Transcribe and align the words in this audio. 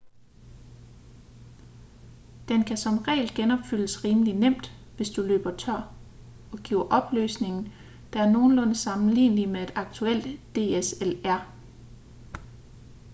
den 2.49 2.61
kan 2.67 2.77
som 2.77 2.97
regel 3.07 3.29
genopfyldes 3.39 4.03
rimelig 4.05 4.33
nemt 4.35 4.65
hvis 4.95 5.09
du 5.09 5.21
løber 5.21 5.55
tør 5.57 5.93
og 6.51 6.59
giver 6.59 6.87
opløsning 6.89 7.65
der 8.13 8.21
er 8.21 8.31
nogenlunde 8.31 8.75
sammenlignelig 8.75 9.49
med 9.49 9.63
et 9.63 9.71
aktuelt 9.75 10.25
dslr 10.55 11.41